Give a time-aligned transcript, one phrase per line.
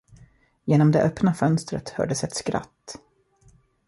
[0.65, 2.99] Genom det öppna fönstret hördes ett skratt.